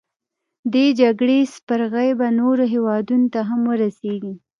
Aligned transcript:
دې 0.73 0.85
جګړې 1.01 1.39
سپرغۍ 1.55 2.09
به 2.19 2.27
نورو 2.39 2.63
هیوادونو 2.73 3.27
ته 3.33 3.39
هم 3.49 3.61
ورسیږي. 3.71 4.33